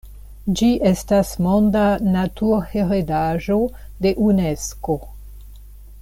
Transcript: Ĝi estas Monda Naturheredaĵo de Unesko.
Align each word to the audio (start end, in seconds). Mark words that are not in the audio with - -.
Ĝi 0.59 0.67
estas 0.91 1.33
Monda 1.47 1.83
Naturheredaĵo 2.15 3.59
de 4.05 4.13
Unesko. 4.29 4.97